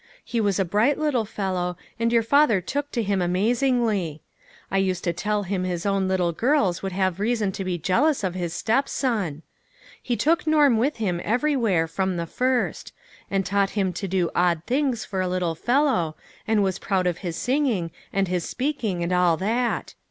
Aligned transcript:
He 0.25 0.41
was 0.41 0.57
a 0.57 0.65
bright 0.65 0.97
little 0.97 1.25
fellow, 1.25 1.77
and 1.99 2.11
your 2.11 2.23
father 2.23 2.59
took 2.59 2.89
to 2.93 3.03
him 3.03 3.21
amazingly. 3.21 4.23
I 4.71 4.79
used 4.79 5.03
to 5.03 5.13
tell 5.13 5.43
him 5.43 5.63
his 5.63 5.85
own 5.85 6.07
little 6.07 6.31
girls 6.31 6.81
would 6.81 6.91
have 6.91 7.19
reason 7.19 7.51
to 7.51 7.63
be 7.63 7.77
jealous 7.77 8.23
of 8.23 8.33
his 8.33 8.51
step 8.51 8.89
son. 8.89 9.43
He 10.01 10.17
took 10.17 10.47
Norm 10.47 10.77
with 10.79 10.95
him 10.95 11.21
every 11.23 11.55
where, 11.55 11.87
from 11.87 12.17
the 12.17 12.25
first. 12.25 12.93
And 13.29 13.45
taught 13.45 13.69
him 13.77 13.93
to 13.93 14.07
do 14.07 14.31
odd 14.35 14.63
things, 14.65 15.05
for 15.05 15.21
a 15.21 15.27
little 15.29 15.53
fellow, 15.53 16.15
and 16.47 16.63
was 16.63 16.79
proud 16.79 17.05
of 17.05 17.19
his 17.19 17.35
singing, 17.35 17.91
and 18.11 18.27
his 18.27 18.43
speaking, 18.43 19.03
and 19.03 19.13
all 19.13 19.37
that. 19.37 19.93